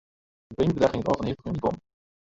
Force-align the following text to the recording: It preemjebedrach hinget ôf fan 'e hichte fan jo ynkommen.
It 0.51 0.55
preemjebedrach 0.55 0.93
hinget 0.93 1.09
ôf 1.11 1.17
fan 1.17 1.27
'e 1.27 1.31
hichte 1.31 1.43
fan 1.45 1.53
jo 1.53 1.57
ynkommen. 1.57 1.81